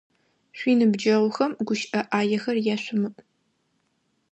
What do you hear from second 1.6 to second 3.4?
гущыӏэ ӏаехэр яшъумыӏу!